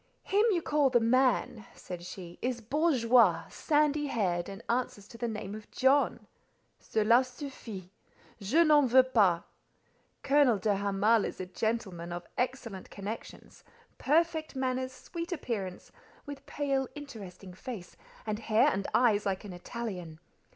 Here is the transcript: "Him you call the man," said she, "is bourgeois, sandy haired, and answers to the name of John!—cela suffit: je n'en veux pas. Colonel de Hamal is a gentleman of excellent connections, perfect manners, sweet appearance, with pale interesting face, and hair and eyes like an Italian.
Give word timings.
"Him 0.23 0.43
you 0.49 0.63
call 0.63 0.89
the 0.89 0.99
man," 0.99 1.67
said 1.75 2.01
she, 2.03 2.39
"is 2.41 2.59
bourgeois, 2.59 3.47
sandy 3.49 4.07
haired, 4.07 4.49
and 4.49 4.63
answers 4.67 5.07
to 5.09 5.17
the 5.19 5.27
name 5.27 5.53
of 5.53 5.69
John!—cela 5.69 7.23
suffit: 7.23 7.91
je 8.41 8.63
n'en 8.63 8.87
veux 8.87 9.03
pas. 9.03 9.43
Colonel 10.23 10.57
de 10.57 10.73
Hamal 10.75 11.23
is 11.23 11.39
a 11.39 11.45
gentleman 11.45 12.11
of 12.11 12.25
excellent 12.35 12.89
connections, 12.89 13.63
perfect 13.99 14.55
manners, 14.55 14.91
sweet 14.91 15.31
appearance, 15.31 15.91
with 16.25 16.47
pale 16.47 16.87
interesting 16.95 17.53
face, 17.53 17.95
and 18.25 18.39
hair 18.39 18.69
and 18.69 18.87
eyes 18.95 19.27
like 19.27 19.45
an 19.45 19.53
Italian. 19.53 20.17